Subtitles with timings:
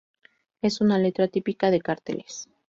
[0.63, 2.49] Es una letra típica de carteles.